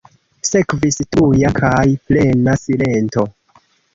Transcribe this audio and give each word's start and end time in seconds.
Sekvis 0.47 0.95
tuja 1.17 1.51
kaj 1.59 1.83
plena 2.09 2.57
silento. 2.65 3.29